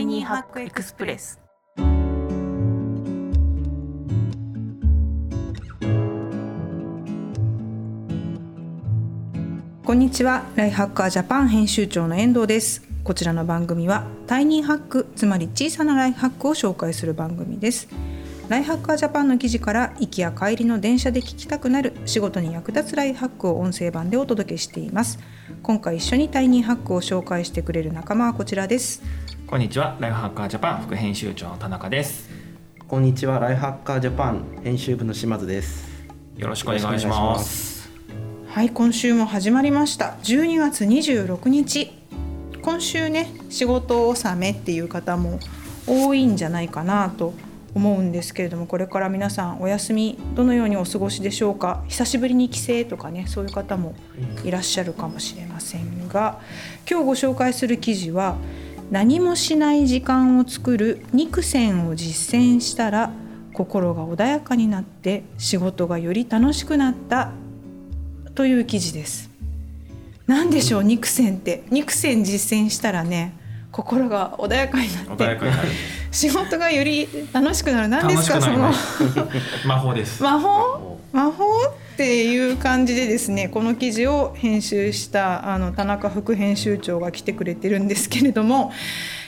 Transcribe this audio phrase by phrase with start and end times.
[0.00, 1.38] イニーハックエクスプレス。
[9.84, 10.44] こんにちは。
[10.56, 12.82] ライハッカージャパン編集長の遠藤です。
[13.04, 17.88] こちらの番組はタイニーハックつまり小さなライフハックを紹介する番組です。
[18.48, 25.18] ライハッカージャパンの記事から行きや帰りの電車で聞きたくなる仕事に役立つライフハックを音声版でお届けしています。
[25.62, 29.02] 今回一緒にタイニーハックを紹介してくれる仲間はこちらです。
[29.50, 32.30] こんにちはライフハッカージャパン副編集長の田中です。
[32.86, 35.88] こんにちはライフハッカージャパン編集部の島津です。
[36.36, 37.90] よろしくお願いします。
[38.46, 40.14] はい今週も始まりました。
[40.22, 41.90] 12月26日。
[42.62, 45.40] 今週ね仕事納めっていう方も
[45.84, 47.34] 多いんじゃないかなと
[47.74, 51.82] 思うんですけれどもこれから皆さんお休みどのようにお過ごしでしょうか？
[51.88, 53.96] 久しぶりに帰省とかねそういう方も
[54.44, 56.40] いらっしゃるかもしれませんが
[56.88, 58.36] 今日ご紹介する記事は
[58.90, 63.12] 何もしない時間を作る肉線を実践したら
[63.52, 67.30] 心が穏やかになって仕事がより楽しくなった
[68.34, 69.30] という記事です。
[70.26, 71.64] 何でしょう肉線って。
[71.70, 73.32] 肉線実践したらね
[73.70, 75.38] 心が穏やかになって。
[76.10, 77.88] 仕事がより楽しくなる。
[77.88, 78.72] 何ですかその。
[79.64, 80.20] 魔法です。
[80.20, 80.98] 魔法。
[81.12, 81.44] 魔法？
[82.00, 88.72] っていう感じでですねこの記事を編集したあの田中副編集長が来てくれてるんですけれども、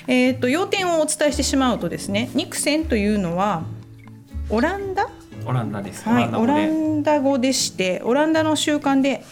[0.06, 3.64] えーと、要点をお伝えしてしまうとですね肉線というのは
[4.48, 5.10] オランダ？
[5.44, 7.52] オランダです、はい、オランダ語で。
[7.52, 9.22] してオランダの習慣で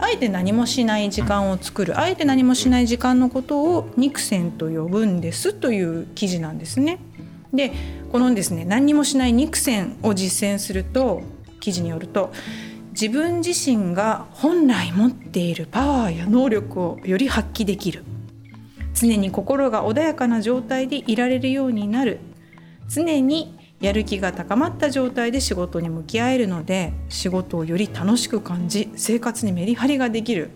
[0.00, 6.98] あえて何もしない時間を作るあえて何もしない時間のことを肉線と呼ぶんですという記事なんですね。
[7.54, 7.70] で
[8.10, 11.22] このですね何にもしない肉線を実践すると
[11.60, 12.32] 記事によると
[13.00, 18.02] 自分自身が本来持っているパワーや能力をより発揮できる。
[18.92, 22.18] 常に心が穏やかな状態でいられるようになる。
[22.88, 30.50] 常にやる気が高まった状態で仕事に向き合えるので仕事をより楽しく感じ生活にメリハリができる。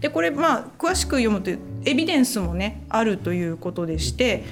[0.00, 4.42] でこれまあ詳しく読むとエビデンスもねあるということでして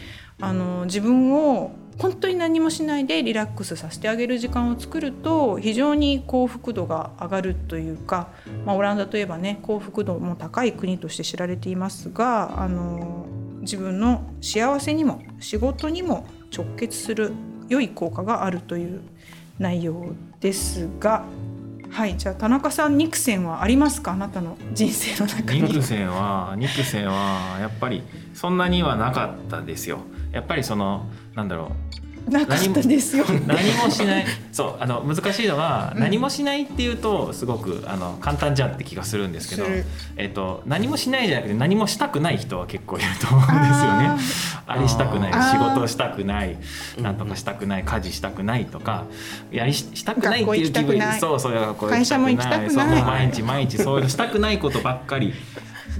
[0.41, 8.29] あの自分を本当に何もしないでリラックスさせてあげる時間を作ると非常に幸福度が上がるというか、
[8.65, 13.27] まあ、オランダといえばね幸福度も高い国として知られていますがあの
[13.61, 16.27] 自分の幸せにも仕事にも
[16.57, 17.33] 直結する
[17.69, 19.01] 良い効果があるという
[19.59, 21.25] 内容ですが。
[21.91, 24.13] はい、じゃあ田中さん肉線はありますか？
[24.13, 29.99] あなたの人生の中に肉線は肉線はやっぱりそんなにはなかったですよ
[30.33, 32.03] やっぱりそのなんだろう。
[32.31, 33.25] なかったですよ。
[33.47, 34.25] 何も しない。
[34.53, 39.65] そうあの難しいのは、うん、何もしないっていうとすごくあの簡単じゃんって気がするんですけど、
[40.17, 44.11] えっと、何もしないじゃなくて何もしたくない人は結構いると思うんですよね。
[44.67, 46.57] あれしたくない仕事したくない
[47.01, 49.05] なんとかしたくない家事したくないとか
[49.51, 53.03] やりしたくないっていう気分そうそう学校会社も行きたくない。
[53.03, 55.35] 毎日毎日そういうしたくないことばっかり。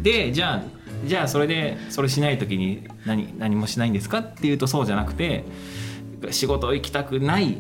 [0.01, 4.19] でじゃあじゃあそれでそれしない時に何何もしないんですか？
[4.19, 5.45] っていうとそうじゃなくて
[6.31, 7.59] 仕事行きたくない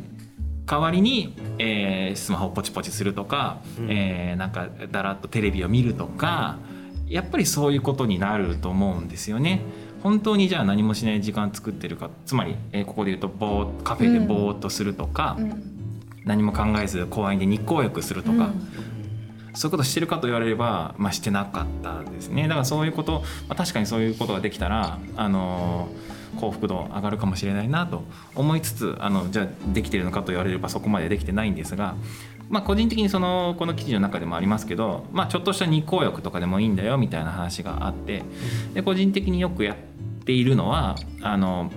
[0.64, 6.58] 代わりに、えー、スマホポチポチするとか、うん、えー、なんかだらっとテレビを見るとか
[7.08, 9.60] やっぱりそういうことになると思うんですよね。
[10.02, 15.62] 本当にじゃあ何もしない時間作ってるかつまり、えー、ここで言うとぼーカフェでぼーっとするとか、うん、
[16.24, 18.50] 何も考えず公園で日光浴するとか、
[19.54, 22.44] そういうことしてるかと言われれば、まあ、してなかったですね。
[22.44, 25.88] だからそういうこと、まあ、確かにそういうことができたらあの
[26.36, 28.04] 幸福度上がるかもしれないなと
[28.34, 31.94] 思いつつあのじゃあできてるのかと言われればそこまでできてないんですが、
[32.48, 38.22] まあ、個人的にそのこの記事の中でもありますけど、まあ、ちょっとした日光浴とかでもいいんだよみたいな話があって
[38.74, 39.76] で個人的によくやっ
[40.24, 41.70] ているのはあの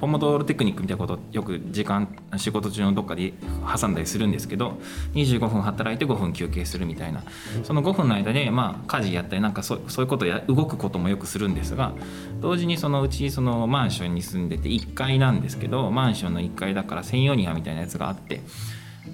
[0.00, 3.34] ポモドーロテクニックみたいなことよく時間仕事中のどっかで
[3.78, 4.78] 挟んだりするんですけど
[5.14, 7.22] 25分働いて5分休憩するみたいな
[7.62, 11.92] その5分の間でまあ家事やったりなんかそうそういうことや動くこともよくするんですが
[12.40, 18.40] 同時にそのうちそのマンションに住んでて1階なんですけどマンションの1階だから専用庭みたいなやつがあって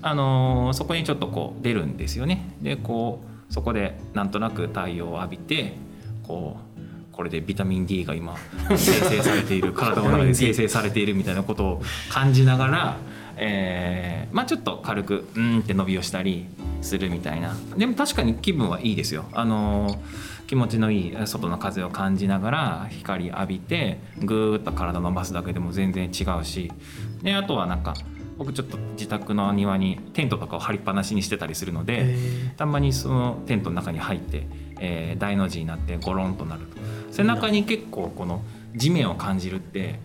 [0.02, 2.50] あのー、そこにちょっとこう出るんですよね。
[2.60, 5.74] でこうそこでなんとなく太陽を浴びて
[6.26, 6.65] こう
[7.16, 8.36] これでビタミン D が今
[8.68, 12.96] 生成されている体の中で生成されているみたいなことを感じながら、
[13.36, 16.46] えー、まあちょっと軽くうんって伸びをしたり
[16.82, 17.56] するみたいな。
[17.76, 19.24] でも確かに気分はいいですよ。
[19.32, 26.72] あのー気持ちのいい外の風を感じながら光浴びてぐーっと体伸ばすだけでも全然違うし。
[27.22, 27.94] であとはなんか
[28.38, 32.16] 僕ちょっと自宅の庭にテントとかを張りっぱなしにしてたりするので
[32.56, 34.46] たまにそのテントの中に入って、
[34.78, 36.76] えー、大の字になってゴロンとなると
[37.16, 38.42] 背中に結構この
[38.74, 39.98] 地面を感じるって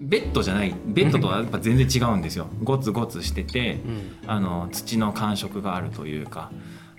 [0.00, 2.46] ベッドじゃないベッドとはやっぱ全然違うんですよ。
[2.62, 4.16] ゴツゴツしててうん。
[4.26, 6.50] あの土の感触があるというか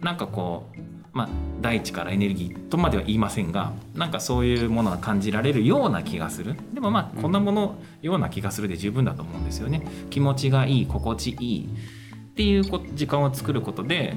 [0.02, 0.80] なんかこう
[1.18, 6.56] まあ大地からエネルギーとまでは言いませんがなんかそういうものが感じられるような気がする。
[6.74, 9.46] でもまあこんなものような気がするで十分だと思うん。
[9.46, 14.16] ですよね気持ちがいい心地いいっていうこ時間を作ることで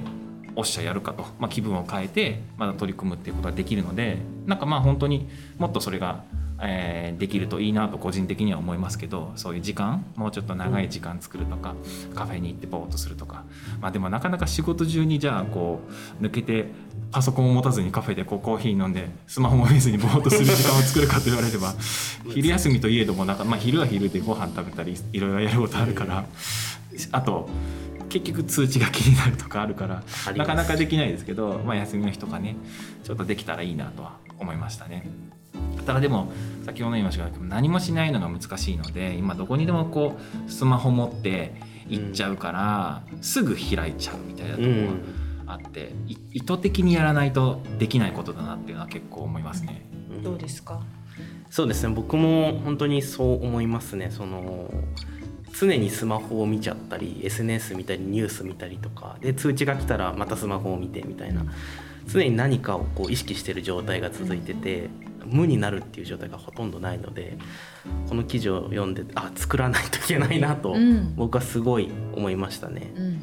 [0.56, 6.24] おっしゃやるかと、まあ、気分を変えてまだ取り組むっていうことができるのでなんかまあ本当にもっとそれが、
[6.62, 11.74] えーできるといいなと個人的には思いますけどそういう時間もうちょっと長い時間作るとか、
[12.14, 13.44] カフェに行ってぼーっとするとか、
[13.80, 15.80] まあ、でもなかなか仕事中にじゃあこ
[16.20, 16.66] う抜けて
[17.10, 21.74] パソコンを持たずにカフェでこうコーヒー飲んでスマホも見ずにぼーっとする時間を作るかと言われれば
[22.32, 26.24] 昼休みといえどもなんか、まあ、昼は昼でご飯食べたりいろいろやることあるから。
[27.12, 27.48] あと
[28.10, 30.02] 結局通知が気になるとかあるから
[30.36, 32.56] なかなかできないですけど、まあ、休みの日とかね
[33.04, 35.08] ちょっとできたらいいなとは思いましたね。
[35.86, 36.30] ただでも
[36.66, 41.54] 先ほど言いましたけど何もしないのが難しいので今どこにでもこうスマホ持って
[41.88, 45.04] 行っちゃうから、すぐ開いちゃうみたいなところがうん
[45.48, 49.84] あって、い意図的にやらないとできないことだなっていうのは結構思いますね。
[50.10, 50.22] うん。
[50.22, 50.80] どうですか？
[51.50, 51.92] そうですね。
[51.92, 54.12] 僕も本当にそう思いますね。
[54.12, 54.70] その
[55.58, 61.44] 常にスマホを見ちゃったり SNS 見たりニュース見たりとかで通知が来たらまたスマホを見てみたいな。
[62.06, 64.88] 常に何かをこう意識してる状態が続いてて
[65.26, 67.36] 無になるっていう状態がほとんどないので
[68.08, 71.14] この記事を読んであ作らないといけないなとうん。
[71.14, 72.92] 僕はすごい思いましたね。
[72.96, 73.22] うん。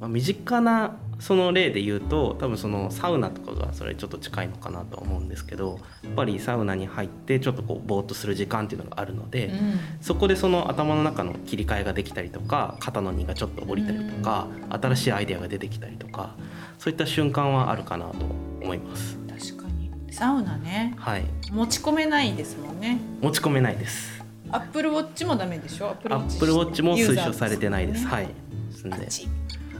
[0.00, 9.80] まあ、身近なその例で言うと多分そのサウナとかがそれちょっと近いのかなとは思うんですけどやっぱりサウナに入ってちょっとこうぼーっとする時間っていうのがあるので、うん。
[10.00, 16.34] そこでその頭の中の切り替えができたりとか肩の荷がちょっと下りたりとか、新しいアイデアが出てきたりとか
[16.78, 18.24] そういった瞬間はあるかなと
[18.62, 19.18] 思います。
[19.28, 19.90] 確かに。
[20.12, 20.94] サウナね。
[20.96, 23.00] はい、持ち込めないですもんね。
[23.20, 24.22] 持ち込めないです。
[24.50, 25.88] アップルウォッチもダメでしょ？
[25.88, 28.06] アップルアップルウォッチも推奨されてないです。
[28.06, 28.26] はい。
[28.26, 28.32] で
[28.72, 29.28] すんであっ、ち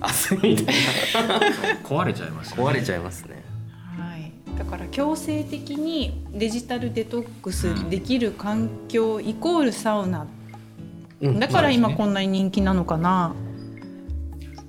[0.00, 0.75] 熱いみたい
[1.83, 2.65] 壊れちゃいますよね。
[2.65, 3.43] な壊れちゃいますね。
[3.99, 10.27] はい、だから強制的にデジタルデトックスできる環境イコールサウナ、
[11.21, 11.39] うん。
[11.39, 13.35] だから今こんなに人気なのかな、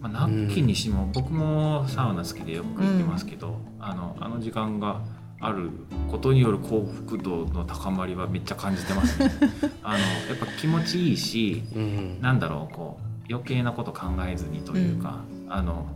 [0.02, 5.02] まあ、ナッキにしても、僕もサウナ好きでよく行ってますけど、あのあの時間が
[5.42, 5.70] ある
[6.12, 9.31] ことによる幸福度の高まりはめっちゃ感じてますね。
[9.84, 12.22] あのやっぱ気持ちいいしうん。
[12.22, 15.88] なんだろうこう余計なこと考えずにというか、あの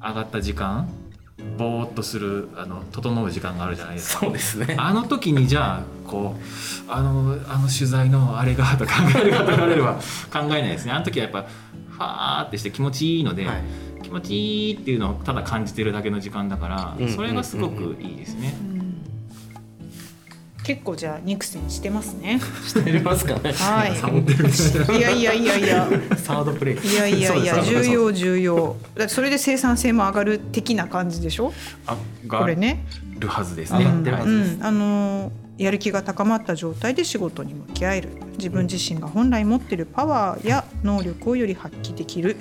[0.00, 0.88] 上がった時間
[1.58, 4.20] ぼーっとするあの整う時間があるじゃないですか。
[4.20, 4.76] そうですね。
[4.78, 9.94] あの時にじゃあこうあのあの取材のあれがと考えるかと言われれば
[10.32, 11.48] 考えないですねあの時はやっぱ
[11.90, 13.62] ファーってして気持ちいいので、はい
[14.02, 18.52] 気持ちいいっていうのをただ感じてるだけの時間だから、うんそれがすごくいいですね。
[20.64, 22.40] 結構じゃあ肉戦してますね。
[22.64, 23.52] してますかね。
[23.52, 23.96] はい。
[23.96, 25.88] サボってるみたいいやいやいやいや。
[26.08, 26.16] な。
[26.16, 26.76] サードプレイ。
[26.76, 28.76] いやいやいや重要重要。
[28.94, 31.52] だそれで生産性も上がる的な感じでしょ？
[31.86, 32.84] あがこれね。
[33.18, 33.84] るはずです上ね。
[33.86, 38.08] がってるはずうん、あのーやる気が高まった状態で仕事に向き合える。
[38.38, 42.36] 自分自身が本来持っているパワーや能力をより発揮できる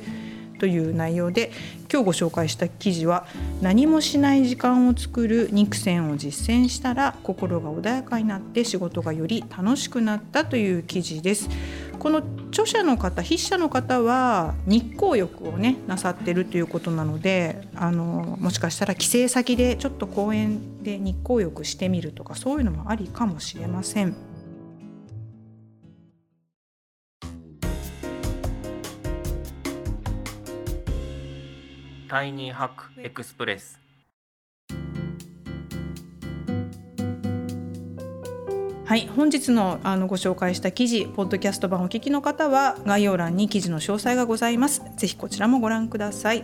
[0.62, 1.52] という内容で
[1.92, 3.26] 今日ご紹介した記事は
[3.64, 11.50] 何もしない時間を作る肉戦を実践したら心が穏やかになって仕事がより楽しくなったという記事です。
[11.98, 24.31] この著者の方筆者の方は日光浴をねなさってるということなのであのもしかしたら帰省先でちょっと公園で日光浴してみるとかそういうのもありかもしれません。
[32.12, 33.80] タイニーハックエクスプレス。
[38.84, 44.82] はい、本日のあのご紹介した記事、ポッドキャスト版お聞きの方は概要欄に記事の詳細がございます。
[44.98, 46.44] ぜひこちらもご覧ください。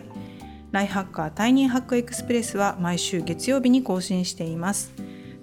[0.70, 4.94] ライフハッカータイニーハックエクスプレスは毎週月曜日に更新しています。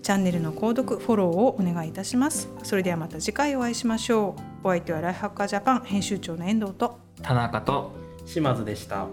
[0.02, 2.50] チャンネルの購読、フォローをお願いいたします。
[2.64, 4.70] それではまた次回お会いしましょう。
[4.70, 7.92] お相手はライフハッカージャパン編集長の遠藤と田中と
[8.26, 9.06] 島津でした。